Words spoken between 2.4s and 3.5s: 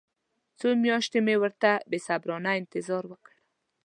انتظار وکړ.